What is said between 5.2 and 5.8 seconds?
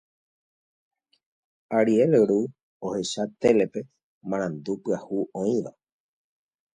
oĩva.